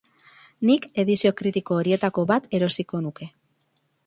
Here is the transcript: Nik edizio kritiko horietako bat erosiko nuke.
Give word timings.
Nik 0.69 0.87
edizio 1.03 1.31
kritiko 1.41 1.77
horietako 1.83 2.25
bat 2.33 2.49
erosiko 2.61 3.03
nuke. 3.05 3.31